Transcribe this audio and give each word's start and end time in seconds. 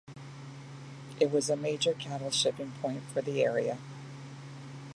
It 1.19 1.29
was 1.31 1.47
a 1.51 1.55
major 1.55 1.93
cattle 1.93 2.31
shipping 2.31 2.71
point 2.81 3.03
for 3.13 3.21
the 3.21 3.43
area. 3.43 3.77